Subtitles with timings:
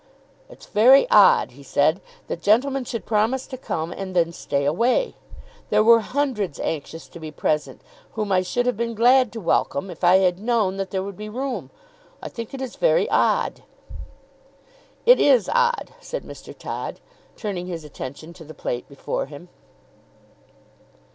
[0.49, 5.13] "It's very odd," he said, "that gentlemen should promise to come and then stay away.
[5.69, 7.81] There were hundreds anxious to be present
[8.13, 11.17] whom I should have been glad to welcome, if I had known that there would
[11.17, 11.69] be room.
[12.19, 13.61] I think it is very odd."
[15.05, 16.57] "It is odd," said Mr.
[16.57, 16.99] Todd,
[17.35, 19.49] turning his attention to the plate before him.